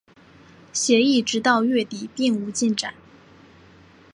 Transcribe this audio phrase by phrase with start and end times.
[0.73, 2.95] 协议直到月底并无进展。